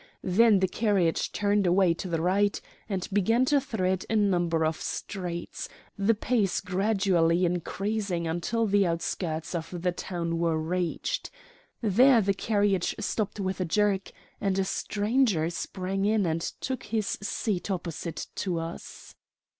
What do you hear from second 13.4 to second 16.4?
a jerk, and a stranger sprang in